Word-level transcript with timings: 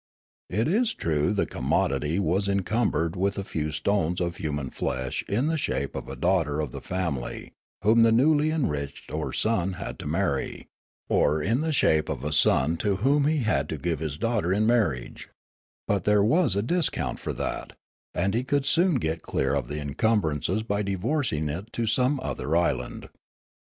It 0.49 0.67
is 0.67 0.95
true 0.95 1.31
the 1.31 1.45
commodity 1.45 2.17
was 2.17 2.49
en 2.49 2.61
cumbered 2.63 3.15
with 3.15 3.37
a 3.37 3.43
few 3.43 3.71
stones 3.71 4.19
of 4.19 4.37
human 4.37 4.71
flesh 4.71 5.23
in 5.27 5.45
the 5.45 5.59
shape 5.59 5.93
of 5.95 6.09
a 6.09 6.15
daughter 6.15 6.59
of 6.59 6.71
the 6.71 6.81
family 6.81 7.51
whom 7.83 8.01
the 8.01 8.09
newl}' 8.09 8.51
enriched 8.51 9.11
or 9.11 9.31
his 9.31 9.39
son 9.41 9.73
had 9.73 9.99
to 9.99 10.07
marry, 10.07 10.65
or 11.07 11.39
in 11.43 11.61
the 11.61 11.71
shape 11.71 12.09
of 12.09 12.23
a 12.23 12.31
son 12.31 12.77
to 12.77 12.95
whom 12.95 13.25
he 13.27 13.41
had 13.41 13.69
to 13.69 13.77
give 13.77 13.99
his 13.99 14.17
daughter 14.17 14.51
in 14.51 14.65
marriage; 14.65 15.29
but 15.87 16.03
there 16.05 16.23
was 16.23 16.55
discount 16.55 17.19
for 17.19 17.33
that, 17.33 17.73
and 18.15 18.33
he 18.33 18.43
could 18.43 18.65
soon 18.65 18.95
get 18.95 19.21
clear 19.21 19.53
of 19.53 19.67
the 19.67 19.79
encumbrance 19.79 20.47
by 20.63 20.81
divorcing 20.81 21.47
it 21.47 21.71
to 21.73 21.85
some 21.85 22.19
other 22.23 22.55
island. 22.55 23.07